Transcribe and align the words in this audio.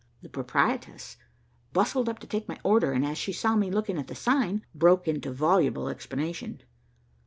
The 0.23 0.29
proprietress 0.29 1.17
bustled 1.73 2.09
up 2.09 2.17
to 2.21 2.25
take 2.25 2.47
my 2.47 2.57
order 2.63 2.91
and, 2.91 3.05
as 3.05 3.19
she 3.19 3.31
saw 3.31 3.55
me 3.55 3.69
looking 3.69 3.99
at 3.99 4.07
the 4.07 4.15
sign, 4.15 4.65
broke 4.73 5.07
into 5.07 5.31
voluble 5.31 5.89
explanation. 5.89 6.63